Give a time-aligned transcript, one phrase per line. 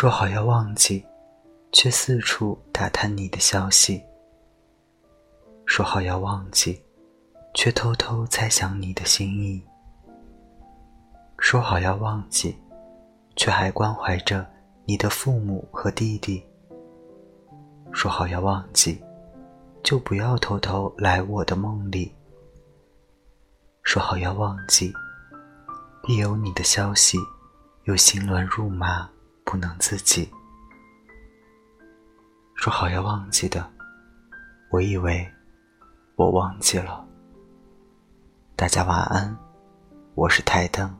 [0.00, 1.04] 说好要忘记，
[1.72, 4.00] 却四处打探你的消息；
[5.66, 6.82] 说好要忘记，
[7.52, 9.62] 却偷偷猜想你的心意；
[11.38, 12.56] 说好要忘记，
[13.36, 14.46] 却还关怀着
[14.86, 16.42] 你的父母和弟弟；
[17.92, 18.98] 说好要忘记，
[19.82, 22.10] 就不要偷偷来我的梦里；
[23.82, 24.94] 说好要忘记，
[26.08, 27.18] 一有你的消息，
[27.84, 29.06] 又心乱如麻。
[29.50, 30.32] 不能自己
[32.54, 33.68] 说好要忘记的，
[34.70, 35.28] 我以为
[36.14, 37.04] 我忘记了。
[38.54, 39.36] 大家晚安，
[40.14, 40.99] 我是台灯。